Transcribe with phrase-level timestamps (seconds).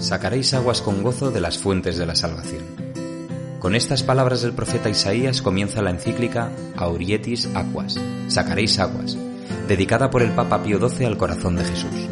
[0.00, 2.64] sacaréis aguas con gozo de las fuentes de la salvación.
[3.60, 9.18] Con estas palabras del profeta Isaías comienza la encíclica Aurietis Aquas, sacaréis aguas,
[9.68, 12.08] dedicada por el Papa Pío XII al corazón de Jesús.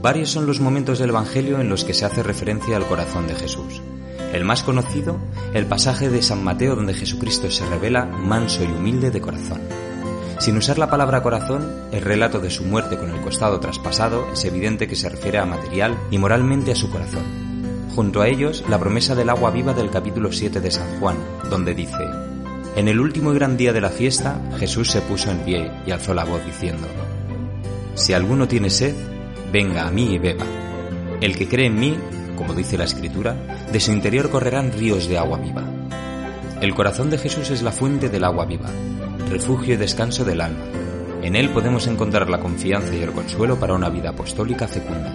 [0.00, 3.34] Varios son los momentos del Evangelio en los que se hace referencia al corazón de
[3.34, 3.82] Jesús.
[4.32, 5.18] El más conocido,
[5.52, 9.60] el pasaje de San Mateo donde Jesucristo se revela manso y humilde de corazón.
[10.40, 14.42] Sin usar la palabra corazón, el relato de su muerte con el costado traspasado es
[14.46, 17.24] evidente que se refiere a material y moralmente a su corazón.
[17.94, 21.18] Junto a ellos, la promesa del agua viva del capítulo 7 de San Juan,
[21.50, 22.02] donde dice,
[22.74, 25.90] En el último y gran día de la fiesta, Jesús se puso en pie y
[25.90, 26.88] alzó la voz diciendo,
[27.94, 28.94] Si alguno tiene sed,
[29.52, 30.46] venga a mí y beba.
[31.20, 31.98] El que cree en mí,
[32.38, 33.36] como dice la Escritura,
[33.70, 35.64] de su interior correrán ríos de agua viva.
[36.62, 38.70] El corazón de Jesús es la fuente del agua viva,
[39.30, 40.64] refugio y descanso del alma.
[41.22, 45.14] En él podemos encontrar la confianza y el consuelo para una vida apostólica fecunda.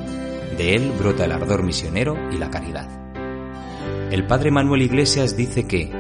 [0.58, 2.88] De él brota el ardor misionero y la caridad.
[4.12, 5.92] El padre Manuel Iglesias dice que,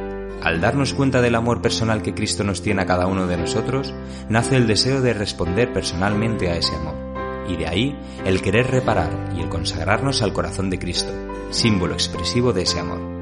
[0.41, 3.93] al darnos cuenta del amor personal que Cristo nos tiene a cada uno de nosotros,
[4.29, 6.95] nace el deseo de responder personalmente a ese amor,
[7.49, 11.11] y de ahí el querer reparar y el consagrarnos al corazón de Cristo,
[11.49, 13.14] símbolo expresivo de ese amor.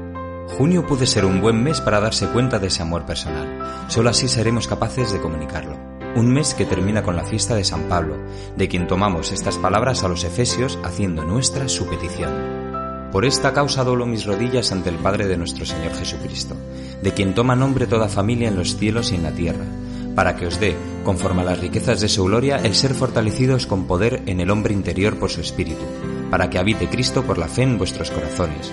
[0.56, 3.88] Junio puede ser un buen mes para darse cuenta de ese amor personal.
[3.88, 5.76] Solo así seremos capaces de comunicarlo.
[6.14, 8.18] Un mes que termina con la fiesta de San Pablo,
[8.56, 13.10] de quien tomamos estas palabras a los Efesios haciendo nuestra su petición.
[13.10, 16.54] Por esta causa doblo mis rodillas ante el Padre de nuestro Señor Jesucristo,
[17.02, 19.64] de quien toma nombre toda familia en los cielos y en la tierra,
[20.14, 23.88] para que os dé, conforme a las riquezas de su gloria, el ser fortalecidos con
[23.88, 25.84] poder en el hombre interior por su Espíritu,
[26.30, 28.72] para que habite Cristo por la fe en vuestros corazones